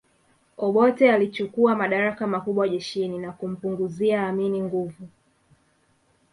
[0.57, 5.07] Obote alichukua madaraka makubwa jeshini na kumpunguzia Amin nguvu